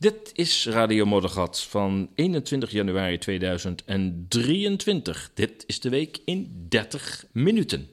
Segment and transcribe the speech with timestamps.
[0.00, 5.30] Dit is Radio Moddergat van 21 januari 2023.
[5.34, 7.88] Dit is de week in 30 minuten.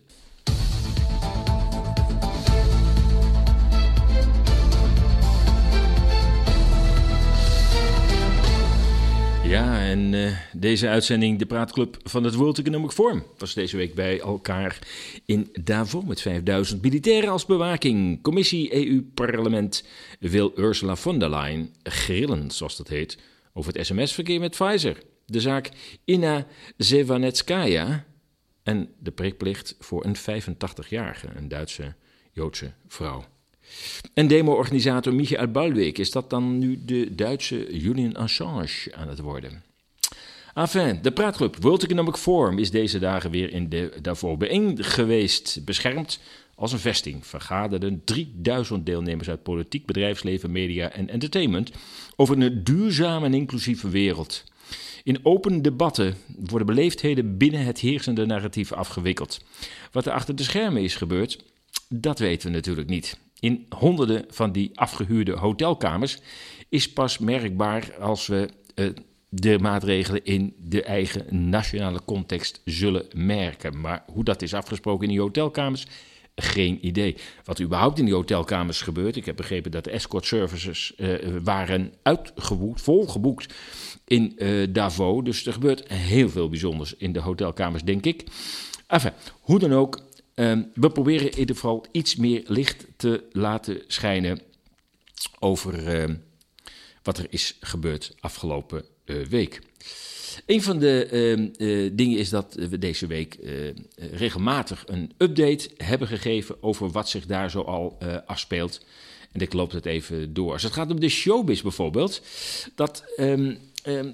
[9.47, 13.93] Ja, en uh, deze uitzending, de praatclub van het World Economic Forum, was deze week
[13.93, 14.79] bij elkaar
[15.25, 18.21] in Davos met 5000 militairen als bewaking.
[18.21, 19.87] Commissie EU-parlement
[20.19, 23.17] wil Ursula von der Leyen grillen, zoals dat heet,
[23.53, 24.97] over het sms-verkeer met Pfizer.
[25.25, 25.71] De zaak
[26.05, 28.05] Inna Zevanetskaya
[28.63, 31.93] en de prikplicht voor een 85-jarige, een Duitse
[32.31, 33.25] Joodse vrouw.
[34.13, 39.63] En demo-organisator Michael Balwijk, is dat dan nu de Duitse Julian Assange aan het worden?
[40.53, 45.59] Enfin, de praatclub World Economic Forum is deze dagen weer in de, daarvoor bijeen geweest,
[45.65, 46.19] beschermd
[46.55, 47.27] als een vesting.
[47.27, 51.71] Vergaderden 3000 deelnemers uit politiek, bedrijfsleven, media en entertainment
[52.15, 54.43] over een duurzame en inclusieve wereld.
[55.03, 59.39] In open debatten worden beleefdheden binnen het heersende narratief afgewikkeld.
[59.91, 61.43] Wat er achter de schermen is gebeurd,
[61.89, 66.17] dat weten we natuurlijk niet in honderden van die afgehuurde hotelkamers
[66.69, 68.89] is pas merkbaar als we uh,
[69.29, 73.81] de maatregelen in de eigen nationale context zullen merken.
[73.81, 75.85] Maar hoe dat is afgesproken in die hotelkamers,
[76.35, 77.15] geen idee.
[77.43, 81.93] Wat überhaupt in die hotelkamers gebeurt, ik heb begrepen dat de escort services uh, waren
[82.03, 83.53] uitgeboekt, volgeboekt
[84.05, 85.23] in uh, Davos.
[85.23, 88.23] Dus er gebeurt heel veel bijzonders in de hotelkamers, denk ik.
[88.87, 89.99] Enfin, hoe dan ook,
[90.35, 94.41] Ehm, we proberen in ieder geval iets meer licht te laten schijnen
[95.39, 96.15] over ehm,
[97.03, 99.61] wat er is gebeurd afgelopen uh, week.
[100.45, 103.51] Een van de ehm, eh, dingen is dat we deze week eh,
[103.95, 108.85] regelmatig een update hebben gegeven over wat zich daar zo al afspeelt.
[109.31, 110.51] En ik loop het even door.
[110.51, 112.21] Als het gaat om de showbiz bijvoorbeeld,
[112.75, 113.03] dat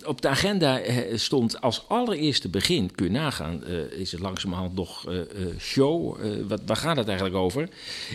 [0.06, 4.76] op de agenda eh, stond als allereerste begin, kun je nagaan, uh, is het langzamerhand
[4.76, 5.20] nog uh,
[5.60, 6.18] show.
[6.48, 7.70] wat, waar gaat het eigenlijk over?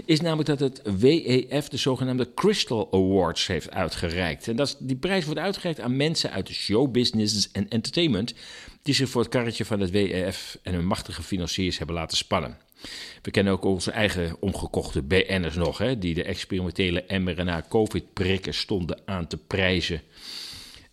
[0.05, 4.49] Is namelijk dat het WEF de zogenaamde Crystal Awards heeft uitgereikt.
[4.49, 8.35] En dat die prijs wordt uitgereikt aan mensen uit de showbusiness en entertainment.
[8.83, 12.59] die zich voor het karretje van het WEF en hun machtige financiers hebben laten spannen.
[13.23, 19.27] We kennen ook onze eigen omgekochte BN'ers nog, hè, die de experimentele mRNA-COVID-prikken stonden aan
[19.27, 20.03] te prijzen.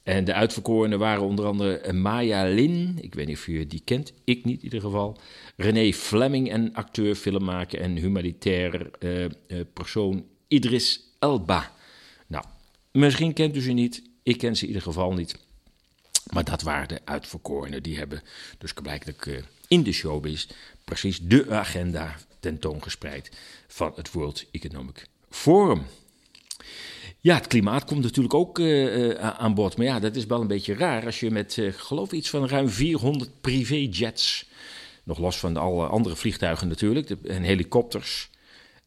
[0.04, 4.14] En de uitverkorenen waren onder andere Maya Lin, ik weet niet of je die kent,
[4.24, 5.18] ik niet in ieder geval.
[5.56, 9.30] René Fleming, een acteur, filmmaker en humanitair uh, uh,
[9.74, 11.72] persoon Idris Elba.
[12.28, 12.46] Nou,
[12.92, 15.38] misschien kent u ze niet, ik ken ze in ieder geval niet.
[16.34, 17.84] Maar dat waren de uitverkorenen.
[17.84, 18.22] Die hebben
[18.58, 20.48] dus blijkbaar in de showbiz
[20.84, 23.32] precies de agenda tentoongespreid
[23.68, 25.86] van het World Economic Forum.
[27.24, 29.78] Ja, het klimaat komt natuurlijk ook uh, uh, aan bod.
[29.78, 32.48] Maar ja, dat is wel een beetje raar als je met, uh, geloof iets van
[32.48, 34.50] ruim 400 privéjets,
[35.04, 38.30] nog los van alle andere vliegtuigen natuurlijk, de, en helikopters,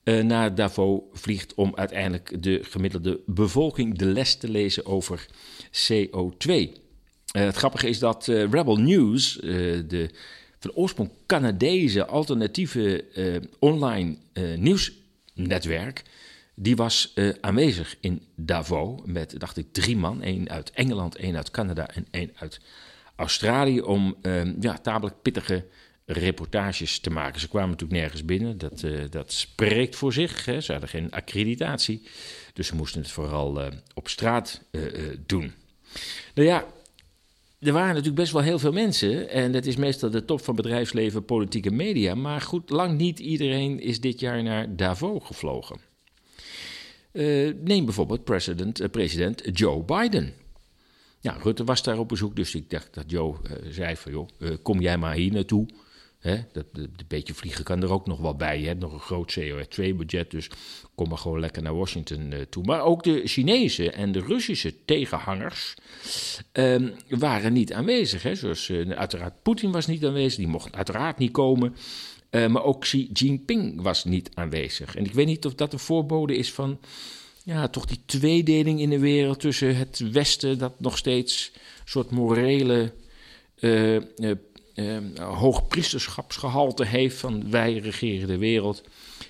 [0.04, 5.26] naar Davos vliegt om uiteindelijk de gemiddelde bevolking de les te lezen over
[5.70, 6.52] CO2.
[7.30, 9.34] het grappige is dat Rebel News,
[9.86, 10.10] de
[10.58, 13.04] van oorsprong Canadese alternatieve
[13.58, 14.16] online
[14.56, 16.02] nieuwsnetwerk,
[16.58, 20.22] die was uh, aanwezig in Davos met, dacht ik, drie man.
[20.22, 22.60] één uit Engeland, één uit Canada en één uit
[23.16, 23.80] Australië.
[23.80, 25.64] Om uh, ja, tamelijk pittige
[26.04, 27.40] reportages te maken.
[27.40, 28.58] Ze kwamen natuurlijk nergens binnen.
[28.58, 30.44] Dat, uh, dat spreekt voor zich.
[30.44, 30.60] Hè.
[30.60, 32.02] Ze hadden geen accreditatie.
[32.52, 33.62] Dus ze moesten het vooral
[33.94, 34.62] op straat
[35.26, 35.52] doen.
[36.34, 36.64] Nou ja,
[37.58, 39.28] er waren natuurlijk best wel heel veel mensen.
[39.28, 42.14] En dat is meestal de top van bedrijfsleven, politieke media.
[42.14, 45.85] Maar goed, lang niet iedereen is dit jaar naar Davos gevlogen.
[47.16, 50.32] Uh, neem bijvoorbeeld president, uh, president Joe Biden.
[51.20, 54.28] Ja, Rutte was daar op bezoek, dus ik dacht dat Joe uh, zei van joh,
[54.62, 55.66] kom jij maar hier naartoe.
[56.18, 58.60] Hè, dat, een beetje vliegen kan er ook nog wel bij.
[58.60, 60.50] Je hebt nog een groot CO2-budget, dus
[60.94, 62.64] kom maar gewoon lekker naar Washington toe.
[62.64, 65.74] Maar ook de Chinese en de Russische tegenhangers
[66.52, 68.22] ehm, waren niet aanwezig.
[68.22, 68.34] Hè.
[68.34, 71.74] Zoals uiteraard Poetin was niet aanwezig, die mocht uiteraard niet komen.
[72.30, 74.96] Uh, maar ook Xi Jinping was niet aanwezig.
[74.96, 76.78] En ik weet niet of dat een voorbode is van
[77.42, 82.10] ja, toch die tweedeling in de wereld tussen het Westen, dat nog steeds een soort
[82.10, 82.92] morele
[83.60, 84.00] uh,
[84.74, 88.82] uh, hoogpriesterschapsgehalte heeft van wij regeren de wereld.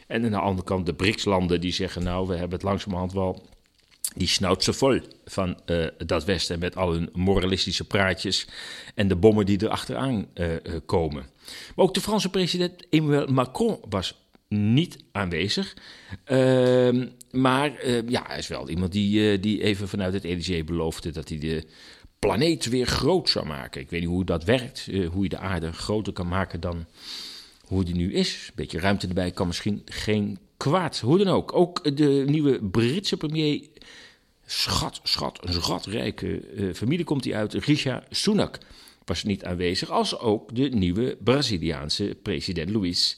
[0.07, 3.47] En aan de andere kant de BRICS-landen die zeggen nou, we hebben het langzamerhand wel
[4.17, 4.29] die
[4.59, 8.47] ze vol van uh, dat Westen met al hun moralistische praatjes
[8.95, 10.47] en de bommen die er achteraan uh,
[10.87, 11.27] komen.
[11.75, 15.77] Maar ook de Franse president Emmanuel Macron was niet aanwezig.
[16.25, 21.29] Ehm, maar ja, hij is wel iemand die, die even vanuit het Elysée beloofde dat
[21.29, 21.65] hij de
[22.19, 23.81] planeet weer groot zou maken.
[23.81, 26.87] Ik weet niet hoe dat werkt, hoe je de aarde groter kan maken dan
[27.67, 28.45] hoe die nu is.
[28.47, 31.01] Een beetje ruimte erbij kan misschien geen kwaad.
[31.01, 31.53] Hoe dan ook.
[31.53, 33.69] Ook de nieuwe Britse premier,
[34.47, 36.43] schat, schat, een schatrijke
[36.75, 38.59] familie komt hij uit, Risha Sunak
[39.07, 43.17] was niet aanwezig, als ook de nieuwe Braziliaanse president Luiz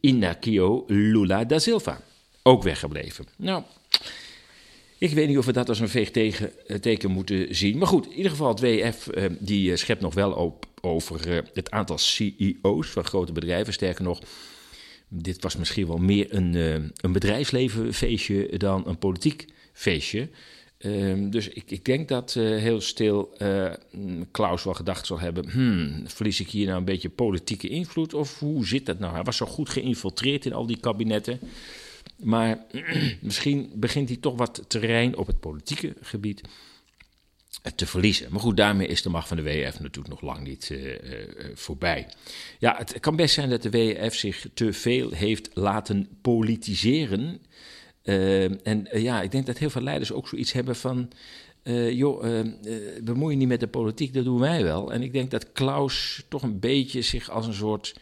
[0.00, 2.00] Inácio Lula da Silva.
[2.42, 3.26] Ook weggebleven.
[3.36, 3.62] Nou,
[4.98, 7.78] ik weet niet of we dat als een veegteken moeten zien.
[7.78, 11.42] Maar goed, in ieder geval het WF eh, die schept nog wel op over eh,
[11.54, 13.72] het aantal CEO's van grote bedrijven.
[13.72, 14.20] Sterker nog,
[15.08, 20.28] dit was misschien wel meer een, uh, een bedrijfslevenfeestje dan een politiek feestje.
[20.86, 23.72] Um, dus ik, ik, denk dat uh, heel stil uh,
[24.30, 28.14] Klaus wel gedacht zal hebben: hmm, verlies ik hier nou een beetje politieke invloed?
[28.14, 29.14] Of hoe zit dat nou?
[29.14, 31.40] Hij was zo goed geïnfiltreerd in al die kabinetten.
[32.16, 32.58] Maar
[33.20, 36.40] misschien begint hij toch wat terrein op het politieke gebied
[37.74, 38.26] te verliezen.
[38.30, 40.74] Maar goed, daarmee is de macht van de WF natuurlijk nog lang niet
[41.54, 42.08] voorbij.
[42.58, 47.40] Ja, het kan best zijn dat de WF zich te veel heeft laten politiseren.
[48.04, 51.10] Uh, en uh, ja, ik denk dat heel veel leiders ook zoiets hebben van.
[51.62, 52.44] Uh, joh,
[53.02, 54.92] bemoei je niet met de politiek, dat doen wij wel.
[54.92, 57.94] En ik denk dat Klaus toch een beetje zich als een soort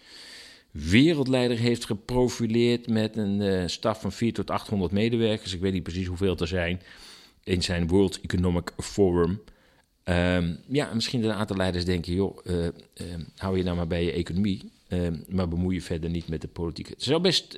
[0.71, 5.55] wereldleider heeft geprofileerd met een staf van 4 tot 800 medewerkers.
[5.55, 6.81] Ik weet niet precies hoeveel er zijn
[7.45, 9.43] in zijn World Economic Forum.
[10.05, 12.39] Um, ja, misschien een aantal leiders denken, joh,
[13.37, 14.71] hou je nou maar bij je economie,
[15.29, 16.89] maar bemoei je verder niet met de politiek.
[16.89, 17.57] Het zou best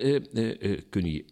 [0.90, 1.24] kunnen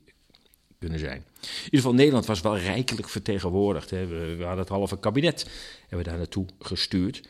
[0.88, 1.25] zijn.
[1.40, 3.90] In ieder geval, Nederland was wel rijkelijk vertegenwoordigd.
[3.90, 4.06] Hè.
[4.06, 5.46] We, hadden het halve kabinet
[5.81, 7.23] hebben we daar naartoe gestuurd.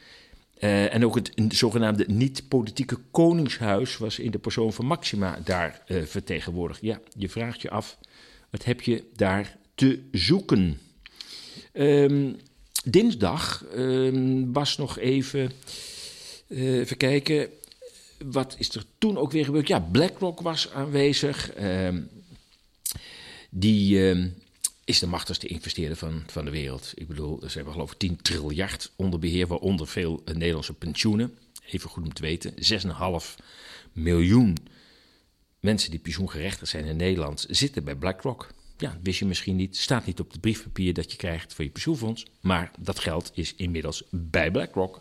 [0.61, 6.03] Uh, en ook het zogenaamde niet-politieke koningshuis was in de persoon van Maxima daar uh,
[6.03, 6.81] vertegenwoordigd.
[6.83, 7.99] Ja, je vraagt je af,
[8.51, 10.81] wat heb je daar te zoeken?
[11.73, 12.37] Um,
[12.85, 15.53] dinsdag um, was nog even,
[16.49, 17.49] uh, kijken,
[18.25, 19.69] wat is er toen ook weer gebeurd?
[19.69, 21.51] Ja, BlackRock was aanwezig.
[21.61, 22.09] Um,
[23.55, 24.27] die uh,
[24.85, 26.93] is de machtigste investeerder van, van de wereld.
[26.95, 31.39] Ik bedoel, ze hebben geloof ik 10 triljard onder beheer, waaronder veel uh, Nederlandse pensioenen.
[31.67, 33.45] Even goed om te weten, 6,5
[33.93, 34.57] miljoen
[35.61, 38.51] mensen die pensioengerechtigd zijn in Nederland zitten bij BlackRock.
[38.79, 41.71] Ja, wist je misschien niet, staat niet op het briefpapier dat je krijgt voor je
[41.71, 45.01] pensioenfonds, maar dat geld is inmiddels bij BlackRock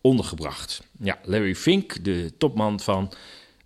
[0.00, 0.82] ondergebracht.
[1.00, 3.12] Ja, Larry Fink, de topman van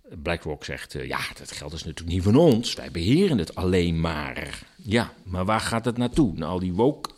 [0.09, 2.73] BlackRock zegt, uh, ja, dat geld is natuurlijk niet van ons.
[2.73, 4.63] Wij beheren het alleen maar.
[4.75, 6.33] Ja, maar waar gaat het naartoe?
[6.35, 7.09] Naar al die woke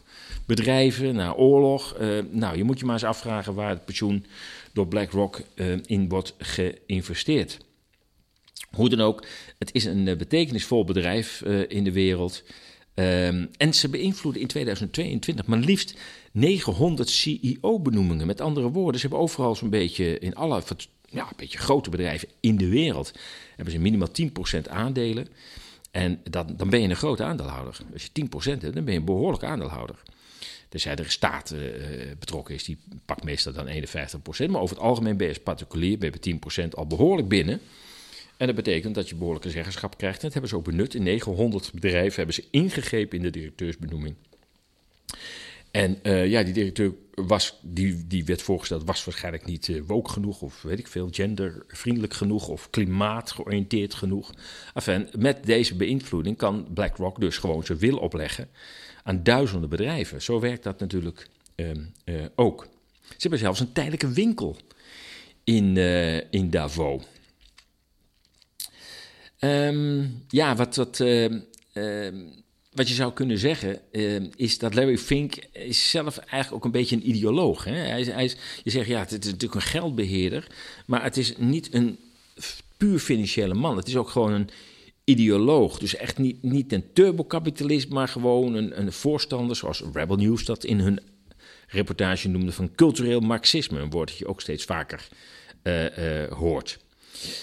[0.45, 1.97] bedrijven, naar oorlog.
[1.99, 4.25] Uh, nou, je moet je maar eens afvragen waar het pensioen
[4.73, 7.57] door BlackRock uh, in wordt geïnvesteerd.
[8.71, 9.25] Hoe dan ook,
[9.57, 12.43] het is een betekenisvol bedrijf in de wereld.
[12.95, 15.93] Um, en ze beïnvloeden in 2022 maar liefst
[16.31, 18.27] 900 CEO-benoemingen.
[18.27, 20.53] Met andere woorden, ze hebben overal zo'n beetje in alle
[21.15, 23.13] ja, een beetje grote bedrijven in de wereld
[23.55, 24.09] hebben ze minimaal
[24.63, 25.27] 10% aandelen.
[25.91, 27.77] En dat, dan ben je een grote aandeelhouder.
[27.93, 29.95] Als je 10% hebt, dan ben je een behoorlijk aandeelhouder.
[30.69, 31.61] Dus er de staat uh,
[32.19, 33.71] betrokken is, die pakt meestal dan 51%.
[34.49, 37.61] Maar over het algemeen ben je als particulier ben je 10% al behoorlijk binnen.
[38.37, 40.17] En dat betekent dat je behoorlijke zeggenschap krijgt.
[40.17, 40.93] En dat hebben ze ook benut.
[40.93, 44.15] In 900 bedrijven hebben ze ingegrepen in de directeursbenoeming.
[45.75, 50.09] En uh, ja, die directeur was, die, die werd voorgesteld, was waarschijnlijk niet uh, woke
[50.09, 54.33] genoeg, of weet ik veel, gendervriendelijk genoeg, of klimaatgeoriënteerd genoeg.
[54.73, 58.49] Enfin, met deze beïnvloeding kan BlackRock dus gewoon zijn wil opleggen
[59.03, 60.21] aan duizenden bedrijven.
[60.21, 62.67] Zo werkt dat natuurlijk uh, ook.
[63.01, 64.57] Ze hebben zelfs een tijdelijke winkel
[65.43, 65.77] in,
[66.29, 67.03] in Davos.
[69.39, 71.39] Um, ja, wat, wat ehm,
[72.75, 76.79] wat je zou kunnen zeggen, uh, is dat Larry Fink is zelf eigenlijk ook een
[76.79, 77.63] beetje een ideoloog.
[77.63, 77.73] Hè?
[77.73, 80.47] Hij is, hij is, je zegt, ja, het is natuurlijk een geldbeheerder,
[80.85, 81.97] maar het is niet een
[82.77, 83.77] puur financiële man.
[83.77, 84.49] Het is ook gewoon een
[85.03, 85.79] ideoloog.
[85.79, 90.63] Dus echt niet, niet een turbokapitalist, maar gewoon een, een voorstander, zoals Rebel News dat
[90.63, 90.99] in hun
[91.67, 93.79] reportage noemde, van cultureel marxisme.
[93.79, 95.07] Een woord dat je ook steeds vaker
[95.63, 96.79] uh, uh, hoort.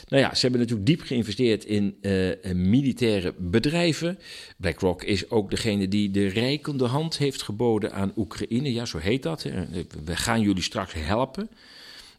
[0.08, 4.18] Nou ja, ze hebben natuurlijk diep geïnvesteerd in uh, militaire bedrijven.
[4.56, 8.72] BlackRock is ook degene die de rijkende hand heeft geboden aan Oekraïne.
[8.72, 9.42] Ja, zo heet dat.
[10.04, 11.48] We gaan jullie straks helpen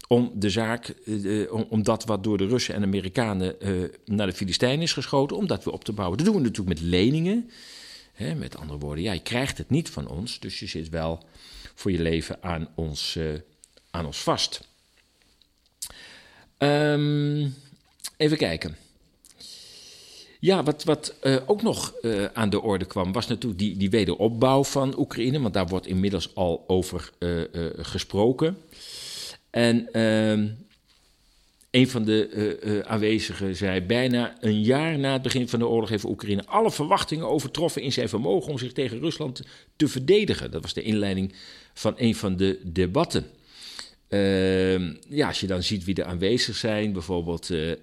[0.08, 3.56] om de zaak, uh, om, dat wat door de Russen en Amerikanen
[4.04, 6.16] naar de Filistijnen is geschoten, om dat weer op te bouwen.
[6.16, 7.50] Dat doen we natuurlijk met leningen.
[8.12, 11.22] Hè, met andere woorden, ja, je krijgt het niet van ons, dus je zit wel
[11.74, 12.68] voor je leven aan
[13.90, 14.68] aan ons vast.
[16.64, 17.54] Um,
[18.16, 18.76] even kijken.
[20.40, 23.90] Ja, wat, wat uh, ook nog uh, aan de orde kwam, was natuurlijk die, die
[23.90, 25.40] wederopbouw van Oekraïne.
[25.40, 27.42] Want daar wordt inmiddels al over uh,
[27.76, 28.58] gesproken.
[29.50, 30.48] En ehm,
[31.70, 36.04] een van de aanwezigen zei: Bijna een jaar na het begin van de oorlog heeft
[36.04, 39.42] Oekraïne alle verwachtingen overtroffen in zijn vermogen om zich tegen Rusland
[39.76, 40.50] te verdedigen.
[40.50, 41.34] Dat was de inleiding
[41.74, 43.26] van een van de debatten.
[44.08, 47.76] Uh, ja, als je dan ziet wie er aanwezig zijn, bijvoorbeeld uh, uh,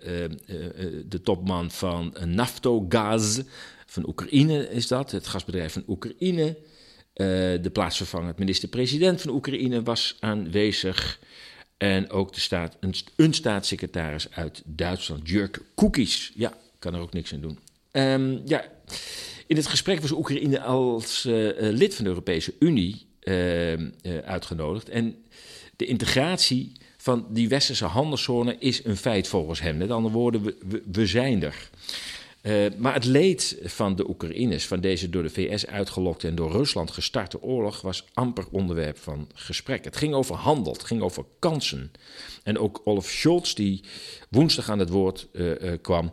[1.05, 3.41] de topman van Naftogaz
[3.85, 6.57] van Oekraïne is dat, het gasbedrijf van Oekraïne.
[7.13, 11.19] de plaatsvervangend minister-president van Oekraïne was aanwezig.
[11.77, 12.77] En ook de staat,
[13.15, 16.31] een, staatssecretaris uit Duitsland, Jurk Koekies.
[16.35, 17.59] Ja, kan er ook niks aan doen.
[17.91, 18.65] Um, ja,
[19.47, 21.23] in het gesprek was Oekraïne als
[21.57, 23.89] lid van de Europese Unie ehm,
[24.25, 24.89] uitgenodigd.
[24.89, 25.15] En
[25.75, 29.77] de integratie van die westerse handelszone is een feit volgens hem.
[29.77, 31.69] Met andere woorden, we, we, zijn er.
[32.41, 36.51] Uh, maar het leed van de Oekraïners, van deze door de VS uitgelokte en door
[36.51, 39.83] Rusland gestarte oorlog, was amper onderwerp van gesprek.
[39.83, 41.91] Het ging over handel, het ging over kansen.
[42.43, 43.83] En ook Olaf Scholz, die
[44.29, 46.11] woensdag aan het woord uh, uh, kwam,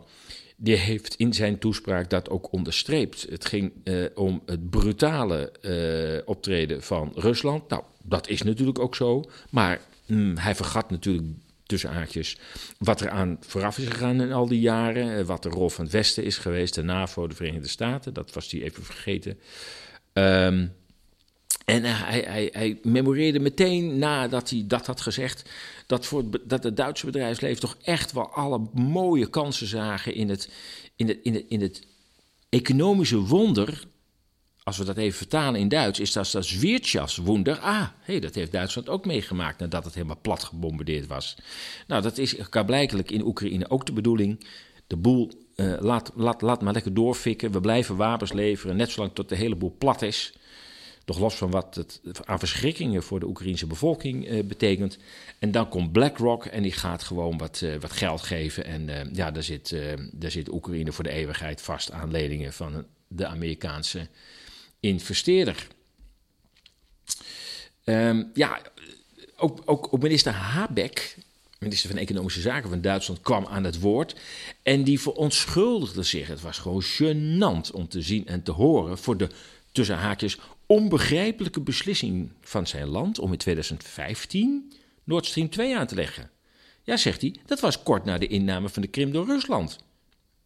[0.61, 3.25] die heeft in zijn toespraak dat ook onderstreept.
[3.29, 3.71] Het ging
[4.15, 5.51] om het brutale
[6.25, 7.69] optreden van Rusland.
[7.69, 9.23] Nou, dat is natuurlijk ook zo.
[9.49, 11.27] Maar mm, hij vergat natuurlijk
[11.69, 12.37] tussen aardjes
[12.77, 15.17] wat er aan vooraf is gegaan in al die jaren.
[15.17, 18.13] Eh, wat de rol van het Westen is geweest, de NAVO, de Verenigde Staten.
[18.13, 19.39] Dat was hij even vergeten.
[20.13, 20.73] Um,
[21.69, 25.49] en hij, hij, hij, memoreerde meteen nadat hij dat had gezegd,
[25.85, 30.29] dat, voor het, dat het Duitse bedrijfsleven toch echt wel alle mooie kansen zagen in
[30.29, 30.49] het,
[30.95, 31.87] in het, in het, in het
[32.49, 33.87] economische wonder
[34.69, 37.57] als we dat even vertalen in Duits, is dat dat Wirtschaftswunder.
[37.59, 41.35] Ah, hey, dat heeft Duitsland ook meegemaakt nadat het helemaal plat gebombardeerd was.
[41.87, 42.35] Nou, dat is
[42.65, 44.45] blijkelijk in Oekraïne ook de bedoeling.
[44.87, 47.51] De boel uh, laat, laat, laat maar lekker doorfikken.
[47.51, 50.33] We blijven wapens leveren, net zolang tot de hele boel plat is.
[51.09, 54.97] Nog los van wat het aan verschrikkingen voor de Oekraïnse bevolking uh, betekent.
[55.39, 58.65] En dan komt BlackRock en die gaat gewoon wat, uh, wat geld geven.
[58.65, 59.75] En ja, daar zit,
[60.11, 64.07] daar zit Oekraïne voor de eeuwigheid vast aan leningen van de Amerikaanse
[64.79, 65.67] investeerder.
[67.85, 68.61] Um, ja,
[69.37, 71.17] ook, ook, ook, minister Habeck,
[71.59, 74.15] minister van Economische Zaken van Duitsland, kwam aan het woord.
[74.63, 76.27] En die verontschuldigde zich.
[76.27, 79.29] Het was gewoon gênant om te zien en te horen voor de
[79.71, 80.37] tussen haakjes
[80.71, 84.73] onbegrijpelijke beslissing van zijn land om in 2015
[85.03, 86.31] Nord Stream 2 aan te leggen.
[86.83, 89.79] Ja, zegt hij, dat was kort na de inname van de Krim door Rusland.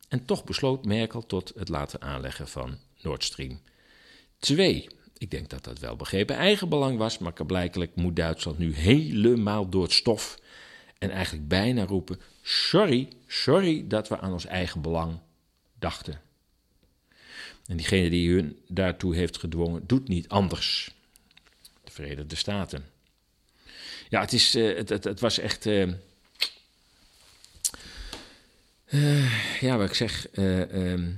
[0.07, 3.59] En toch besloot Merkel tot het laten aanleggen van Nord Stream
[4.39, 4.87] Twee,
[5.17, 9.83] ik denk dat dat wel begrepen eigenbelang was, maar blijkelijk moet Duitsland nu helemaal door
[9.83, 10.39] het stof
[10.97, 15.19] en eigenlijk bijna roepen: sorry, sorry dat we aan ons eigen belang
[15.79, 16.21] dachten.
[17.65, 20.95] En diegene die hun daartoe heeft gedwongen, doet niet anders.
[21.83, 22.85] De Verenigde Staten.
[24.09, 25.65] Ja, het, is, uh, het, het, het, was echt.
[25.65, 25.87] Uh,
[28.89, 30.27] uh, ja, wat ik zeg.
[30.29, 31.11] Ehm,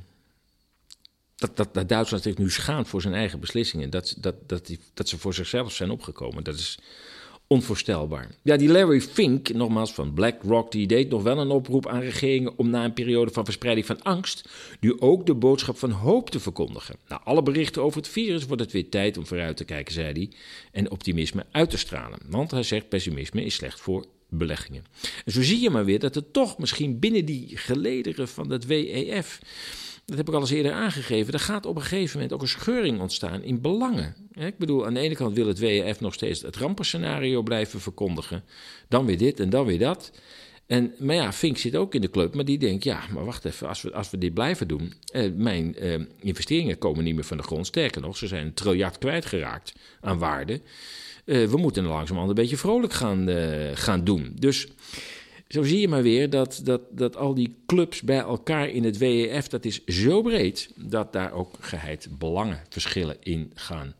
[1.36, 3.90] dat, dat, dat, Duitsland zich nu schaamt voor zijn eigen beslissingen.
[3.90, 6.44] Dat, dat, dat, die, dat ze voor zichzelf zijn opgekomen.
[6.44, 6.80] Dat is
[7.56, 8.30] onvoorstelbaar.
[8.42, 12.54] Ja, die Larry Fink, nogmaals van BlackRock, die deed nog wel een oproep aan regeringen
[12.58, 16.40] om na een periode van verspreiding van angst nu ook de boodschap van hoop te
[16.40, 16.96] verkondigen.
[17.08, 20.12] Na alle berichten over het virus wordt het weer tijd om vooruit te kijken, zei
[20.12, 20.30] hij,
[20.72, 22.20] en optimisme uit te stralen.
[22.30, 24.84] Want hij zegt pessimisme is slecht voor beleggingen.
[25.26, 28.66] En zo zie je maar weer dat er toch misschien binnen die gelederen van het
[28.66, 29.40] WEF
[30.06, 32.48] dat heb ik al eens eerder aangegeven, er gaat op een gegeven moment ook een
[32.48, 34.16] scheuring ontstaan in belangen.
[34.34, 38.44] Ik bedoel, aan de ene kant wil het WEF nog steeds het rampenscenario blijven verkondigen,
[38.88, 40.12] dan weer dit en dan weer dat.
[40.68, 43.46] En, maar ja, Fink zit ook in de club, maar die denkt, ja, maar wacht
[43.46, 47.24] even, als we, als we dit blijven doen, eh, mijn eh, investeringen komen niet meer
[47.24, 47.68] van de grond.
[47.68, 50.62] Sterker nog, ze zijn een triljard kwijtgeraakt aan waarde.
[51.26, 54.36] Eh, we moeten er langzamerhand een beetje vrolijk gaan, uh, gaan doen.
[54.40, 54.68] Dus
[55.56, 58.98] zo zie je maar weer dat, dat, dat al die clubs bij elkaar in het
[58.98, 63.96] WEF, dat is zo breed dat daar ook geheid belangenverschillen in gaan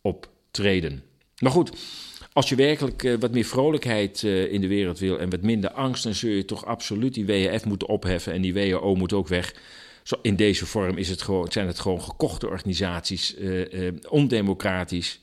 [0.00, 1.02] optreden.
[1.38, 1.72] Maar goed,
[2.32, 5.70] als je werkelijk uh, wat meer vrolijkheid uh, in de wereld wil en wat minder
[5.70, 9.28] angst, dan zul je toch absoluut die WEF moeten opheffen en die WHO moet ook
[9.28, 9.54] weg.
[10.02, 15.20] Zo, in deze vorm is het gewoon, zijn het gewoon gekochte organisaties, uh, ondemocratisch.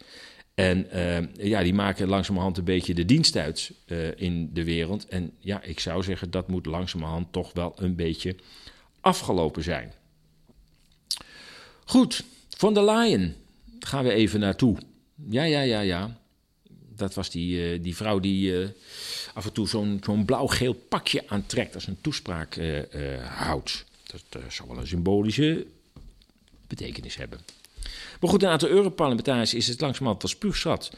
[0.59, 5.07] En uh, ja, die maken langzamerhand een beetje de dienst uit uh, in de wereld.
[5.07, 8.35] En ja, ik zou zeggen dat moet langzamerhand toch wel een beetje
[9.01, 9.93] afgelopen zijn.
[11.85, 13.35] Goed, van der Leyen
[13.79, 14.77] gaan we even naartoe.
[15.29, 16.17] Ja, ja, ja, ja.
[16.95, 18.53] Dat was die, uh, die vrouw die
[19.33, 22.59] af en toe zo'n zo'n blauw-geel pakje aantrekt als een toespraak
[23.23, 23.85] houdt.
[24.29, 25.65] dat zou wel een symbolische
[26.67, 27.39] betekenis hebben.
[28.19, 30.91] Maar goed, een aantal Europarlementariërs is het langzamerhand wel spuugzat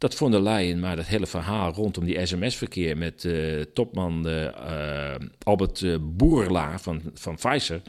[0.00, 5.14] dat von der Leyen, maar dat hele verhaal rondom die sms-verkeer met uh, topman uh,
[5.42, 5.84] Albert
[6.16, 7.82] Boerla van, van Pfizer,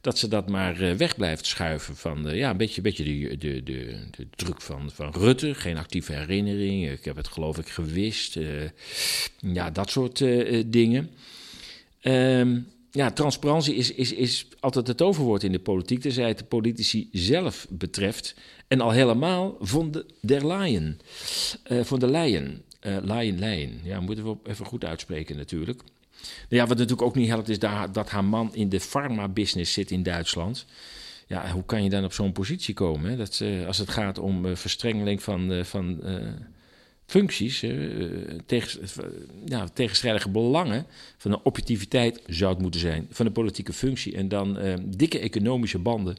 [0.00, 3.98] dat ze dat maar weg blijft schuiven van ja, een beetje, beetje de, de, de,
[4.10, 5.54] de, druk van, van Rutte.
[5.54, 6.90] Geen actieve herinnering.
[6.90, 8.38] Ik heb het geloof ik gewist.
[9.38, 10.18] ja, dat soort
[10.66, 11.10] dingen.
[12.02, 16.44] Um, ja, transparantie is, is, is altijd het overwoord in de politiek, tenzij het de
[16.44, 18.34] politici zelf betreft.
[18.68, 21.00] En al helemaal van de der Leyen.
[21.72, 22.62] Uh, van de Leyen.
[22.86, 23.80] Uh, Leyen, Leyen.
[23.82, 25.82] Ja, moeten we even goed uitspreken natuurlijk.
[26.22, 29.72] Nou ja, wat natuurlijk ook niet helpt is dat, dat haar man in de pharma-business
[29.72, 30.66] zit in Duitsland.
[31.26, 33.10] Ja, hoe kan je dan op zo'n positie komen?
[33.10, 33.16] Hè?
[33.16, 36.00] Dat, als het gaat om uh, verstrengeling van, van
[37.06, 37.64] functies,
[38.46, 38.80] tegen,
[39.44, 40.86] ja, tegenstrijdige belangen
[41.16, 45.18] van de objectiviteit zou het moeten zijn van de politieke functie en dan uh, dikke
[45.18, 46.16] economische banden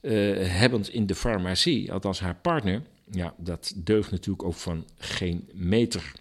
[0.00, 6.12] hebbend in de farmacie, althans haar partner, ja, dat deugt natuurlijk ook van geen meter.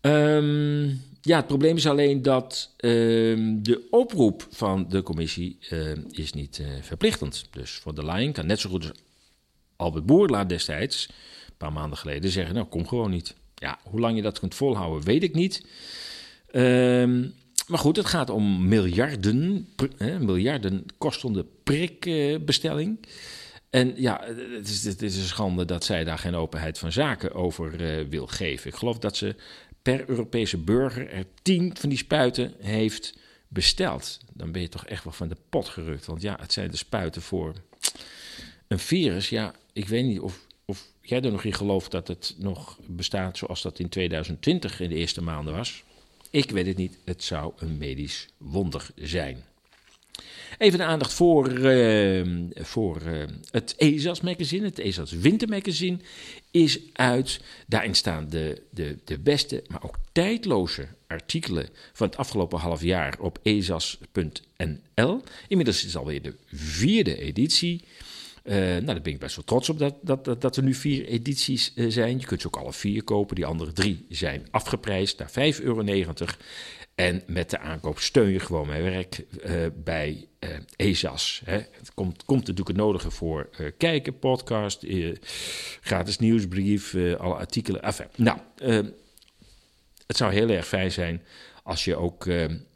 [0.00, 5.58] Um, ja, het probleem is alleen dat um, de oproep van de commissie
[6.10, 7.44] is niet verplichtend.
[7.50, 8.98] Dus voor de Leyen kan net zo goed als
[9.76, 11.08] Albert Boerla destijds
[11.60, 13.34] paar maanden geleden zeggen: Nou, kom gewoon niet.
[13.54, 15.66] Ja, hoe lang je dat kunt volhouden, weet ik niet.
[16.52, 17.34] Um,
[17.66, 22.98] maar goed, het gaat om miljarden, hè, miljarden kostende prikbestelling.
[23.70, 24.24] en ja,
[24.56, 28.26] het is, is, een schande dat zij daar geen openheid van zaken over uh, wil
[28.26, 28.70] geven.
[28.70, 29.34] Ik geloof dat ze
[29.82, 34.18] per Europese burger er tien van die spuiten heeft besteld.
[34.32, 36.06] Dan ben je toch echt wel van de pot gerukt.
[36.06, 37.54] Want ja, het zijn de spuiten voor
[38.68, 39.28] een virus.
[39.28, 40.46] Ja, ik weet niet of
[41.10, 44.94] jij er nog in gelooft dat het nog bestaat zoals dat in 2020 in de
[44.94, 45.82] eerste maanden was.
[46.30, 46.98] Ik weet het niet.
[47.04, 49.44] Het zou een medisch wonder zijn.
[50.58, 54.64] Even de aandacht voor, uh, voor uh, het ESAS-magazine.
[54.64, 55.98] Het ESAS Wintermagazine
[56.50, 57.40] is uit.
[57.66, 63.16] Daarin staan de, de, de beste, maar ook tijdloze artikelen van het afgelopen half jaar
[63.20, 65.22] op esas.nl.
[65.48, 67.84] Inmiddels is het alweer de vierde editie.
[68.44, 71.06] Uh, nou, daar ben ik best wel trots op dat, dat, dat, er nu vier
[71.06, 72.18] edities uh, zijn.
[72.18, 73.36] Je kunt ze ook alle vier kopen.
[73.36, 75.84] Die andere drie zijn afgeprijsd naar 5,90 euro.
[76.94, 80.28] En met de aankoop steun je gewoon mijn werk uh, bij
[80.76, 81.42] ESAS.
[81.44, 81.52] Hè.
[81.52, 84.86] Het komt, komt natuurlijk het nodige voor kijken, podcast,
[85.80, 87.94] gratis nieuwsbrief, alle artikelen.
[88.16, 88.38] Nou,
[90.06, 91.22] het zou heel erg fijn zijn
[91.62, 92.26] als je ook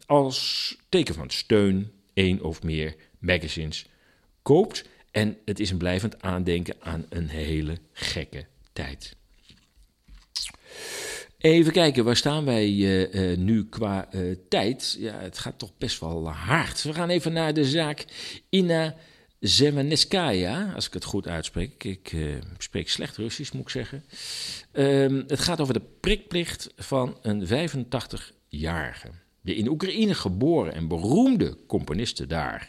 [0.07, 3.87] als teken van steun één of meer magazines
[4.43, 4.85] koopt.
[5.15, 9.17] En het is een blijvend aandenken aan een hele gekke tijd.
[11.39, 14.97] Even kijken, waar staan wij uh, uh, nu qua uh, tijd?
[14.99, 16.83] Ja, het gaat toch best wel hard.
[16.83, 18.05] We gaan even naar de zaak
[18.49, 18.95] Ina
[19.41, 21.85] Zemeneskaya, als ik het goed uitspreek.
[21.85, 22.17] Ik
[22.59, 24.05] spreek slecht Russisch, moet ik zeggen.
[24.73, 29.09] Ehm, het gaat over de prikplicht van een 85-jarige.
[29.41, 32.69] De in Oekraïne geboren en beroemde componiste daar,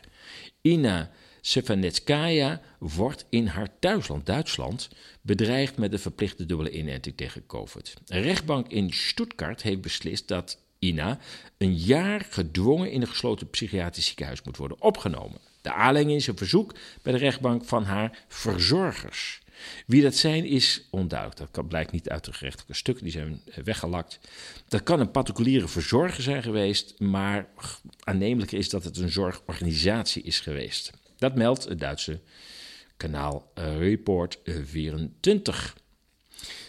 [0.61, 1.11] Ina
[1.45, 4.89] Stefanetskaya wordt in haar thuisland Duitsland
[5.21, 7.93] bedreigd met een verplichte dubbele inenting tegen COVID.
[8.07, 11.19] Een rechtbank in Stuttgart heeft beslist dat Ina
[11.57, 15.37] een jaar gedwongen in een gesloten psychiatrisch ziekenhuis moet worden opgenomen.
[15.61, 19.41] De aanleiding is een verzoek bij de rechtbank van haar verzorgers.
[19.87, 21.53] Wie dat zijn is onduidelijk.
[21.53, 24.19] Dat blijkt niet uit de gerechtelijke stukken, die zijn weggelakt.
[24.67, 27.47] Dat kan een particuliere verzorger zijn geweest, maar
[27.99, 30.91] aannemelijker is dat het een zorgorganisatie is geweest.
[31.17, 32.19] Dat meldt het Duitse
[32.97, 35.75] kanaal eh, Report 24.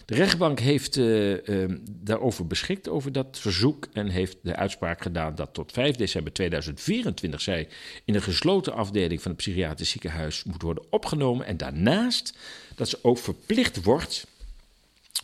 [0.05, 5.35] De rechtbank heeft uh, uh, daarover beschikt, over dat verzoek, en heeft de uitspraak gedaan
[5.35, 7.69] dat tot 5 december 2024 zij
[8.05, 11.47] in een gesloten afdeling van het psychiatrisch ziekenhuis moet worden opgenomen.
[11.47, 12.39] En daarnaast
[12.75, 14.27] dat ze ook verplicht wordt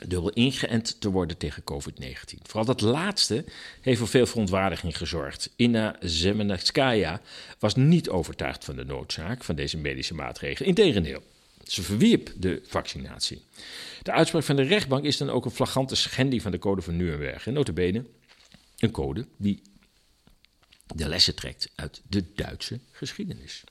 [0.06, 2.42] dubbel ingeënt te worden tegen COVID-19.
[2.42, 3.44] Vooral dat laatste
[3.80, 5.50] heeft voor veel verontwaardiging gezorgd.
[5.56, 7.20] Inna Zemenskaya
[7.58, 10.68] was niet overtuigd van de noodzaak van deze medische maatregelen.
[10.68, 11.22] Integendeel,
[11.64, 13.42] ze verwierp de vaccinatie.
[14.02, 16.96] De uitspraak van de rechtbank is dan ook een flagrante schending van de code van
[16.96, 17.46] Nuremberg.
[17.46, 18.04] En notabene
[18.78, 19.62] een code die
[20.94, 23.64] de lessen trekt uit de Duitse geschiedenis.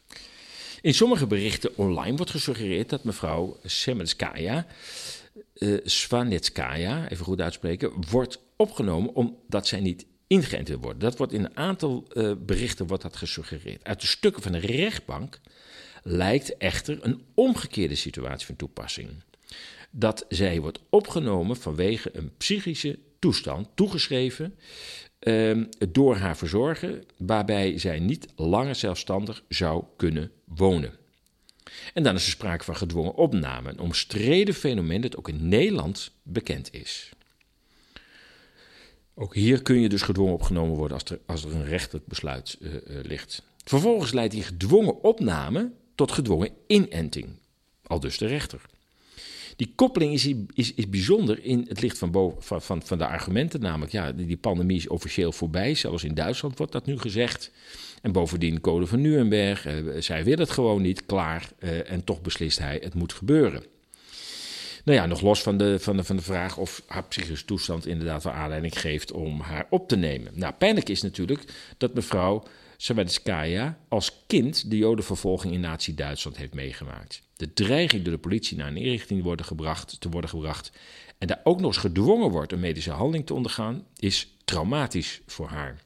[0.82, 4.68] In sommige berichten online wordt gesuggereerd dat mevrouw Semenskaya
[5.54, 11.00] uh, Svanetskaya, even goed uitspreken, wordt opgenomen omdat zij niet ingeënt wil worden.
[11.00, 13.84] Dat wordt in een aantal uh, berichten wordt dat gesuggereerd.
[13.84, 15.40] Uit de stukken van de rechtbank
[16.04, 19.10] lijkt echter een omgekeerde situatie van toepassing.
[19.90, 24.56] Dat zij wordt opgenomen vanwege een psychische toestand toegeschreven
[25.20, 31.00] ehm, door haar verzorger, waarbij zij niet langer zelfstandig zou kunnen wonen.
[31.94, 36.12] En dan is er sprake van gedwongen opname, een omstreden fenomeen dat ook in Nederland
[36.24, 37.12] bekend is.
[39.14, 42.58] Ook hier kun je dus gedwongen opgenomen worden als er, als er een rechtelijk besluit
[42.60, 43.44] uh, uh, ligt.
[43.64, 47.40] Vervolgens leidt die gedwongen opname tot gedwongen inenting,
[47.84, 48.62] al dus de rechter.
[49.62, 53.62] Die koppeling is, is, is bijzonder in het licht van, boven, van, van, de argumenten,
[53.62, 57.52] namelijk ja, die pandemie is officieel voorbij, zelfs in Duitsland wordt dat nu gezegd.
[58.02, 62.22] En bovendien code van Nuremberg, uh, zij wil het gewoon niet, klaar, uh, en toch
[62.22, 63.64] beslist hij het moet gebeuren.
[64.84, 67.86] Nou ja, nog los van de, van de, van de vraag of haar psychische toestand
[67.86, 70.32] inderdaad wel aanleiding geeft om haar op te nemen.
[70.36, 71.44] Nou, pijnlijk is natuurlijk
[71.78, 72.44] dat mevrouw
[72.78, 77.22] Savetskaya als kind de jodenvervolging in Nazi-Duitsland heeft meegemaakt.
[77.42, 80.72] De dreiging door de politie naar een inrichting worden gebracht, te worden gebracht
[81.18, 85.48] en daar ook nog eens gedwongen wordt een medische handeling te ondergaan, is traumatisch voor
[85.48, 85.82] haar.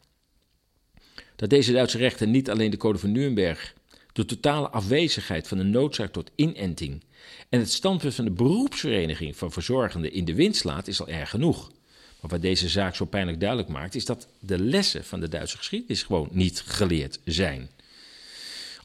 [1.35, 3.75] Dat deze Duitse rechter niet alleen de Code van Nuremberg,
[4.13, 7.03] de totale afwezigheid van de noodzaak tot inenting
[7.49, 11.29] en het standpunt van de beroepsvereniging van verzorgenden in de wind slaat, is al erg
[11.29, 11.71] genoeg.
[12.19, 15.57] Maar wat deze zaak zo pijnlijk duidelijk maakt, is dat de lessen van de Duitse
[15.57, 17.69] geschiedenis gewoon niet geleerd zijn.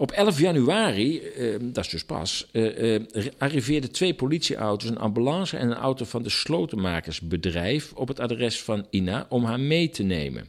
[0.00, 3.00] Op 11 januari, eh, dat is dus pas, eh,
[3.38, 8.86] arriveerden twee politieauto's, een ambulance en een auto van de slotenmakersbedrijf op het adres van
[8.90, 10.48] Ina om haar mee te nemen.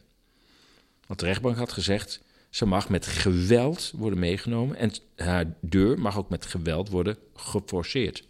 [1.07, 6.17] Want de rechtbank had gezegd, ze mag met geweld worden meegenomen en haar deur mag
[6.17, 8.23] ook met geweld worden geforceerd.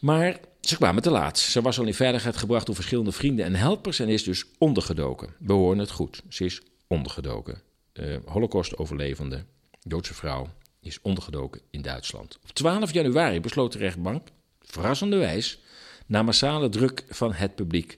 [0.00, 1.38] Maar ze kwamen te laat.
[1.38, 5.34] Ze was al in veiligheid gebracht door verschillende vrienden en helpers en is dus ondergedoken.
[5.38, 6.22] We horen het goed.
[6.28, 7.69] Ze is ondergedoken.
[7.92, 9.44] Uh, Holocaust-overlevende
[9.82, 10.48] Joodse vrouw
[10.80, 12.38] is ondergedoken in Duitsland.
[12.42, 14.28] Op 12 januari besloot de rechtbank,
[14.60, 15.60] verrassenderwijs,
[16.06, 17.96] na massale druk van het publiek,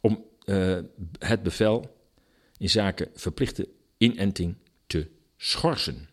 [0.00, 0.78] om uh,
[1.18, 1.96] het bevel
[2.58, 6.08] in zaken verplichte inenting te schorsen.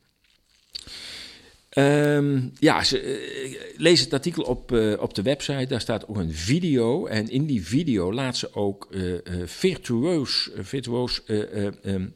[1.76, 5.66] Um, ja, ze, uh, lees het artikel op, uh, op de website.
[5.66, 7.06] Daar staat ook een video.
[7.06, 11.22] En in die video laat ze ook uh, virtuoos, virtuoos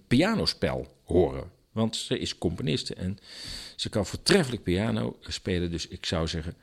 [0.08, 1.52] pianospel horen.
[1.72, 3.17] Want ze is componiste en
[3.76, 5.72] ze kan voortreffelijk piano spelen.
[5.72, 6.56] Dus ik zou zeggen,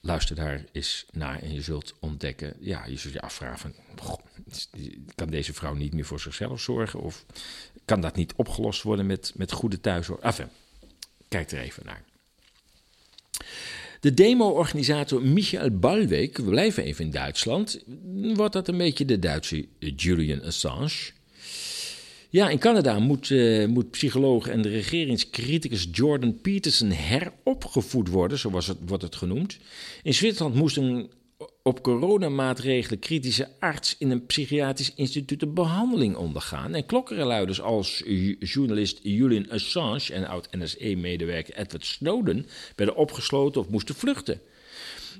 [0.00, 2.54] luister daar eens naar en je zult ontdekken.
[2.60, 4.20] Ja, je zult je afvragen: van,
[5.14, 7.00] kan deze vrouw niet meer voor zichzelf zorgen?
[7.00, 7.24] Of
[7.84, 10.20] kan dat niet opgelost worden met, met goede thuiszorg?
[10.20, 10.48] Enfin,
[11.28, 12.04] kijk er even naar.
[14.00, 17.84] De demo-organisator Michael Balweg, we blijven even in Duitsland,
[18.34, 21.10] wordt dat een beetje de Duitse Julian Assange.
[22.30, 28.66] Ja, in Canada moet, uh, moet psycholoog en de regeringscriticus Jordan Peterson heropgevoed worden, zoals
[28.66, 29.58] het, wordt het genoemd.
[30.02, 31.10] In Zwitserland moest een
[31.62, 36.74] op coronamaatregelen kritische arts in een psychiatrisch instituut een behandeling ondergaan.
[36.74, 38.02] En klokkenluiders als
[38.38, 44.40] journalist Julian Assange en oud-NSE-medewerker Edward Snowden werden opgesloten of moesten vluchten.